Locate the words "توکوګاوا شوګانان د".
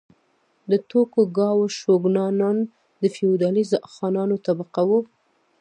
0.89-3.03